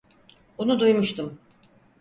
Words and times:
Bunu 0.57 0.79
duymuştum. 0.79 1.39